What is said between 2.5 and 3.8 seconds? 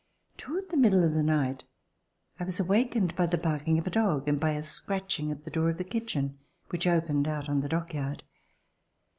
awakened by the barking